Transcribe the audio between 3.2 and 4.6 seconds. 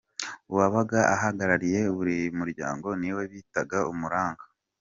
bitaga “Umuranga”.